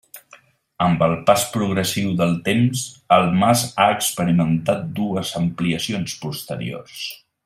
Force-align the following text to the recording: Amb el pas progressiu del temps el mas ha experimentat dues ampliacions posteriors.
Amb 0.85 1.03
el 1.07 1.11
pas 1.27 1.43
progressiu 1.57 2.15
del 2.21 2.33
temps 2.47 2.81
el 3.19 3.29
mas 3.43 3.67
ha 3.83 3.87
experimentat 3.99 4.91
dues 5.03 5.35
ampliacions 5.45 6.17
posteriors. 6.27 6.99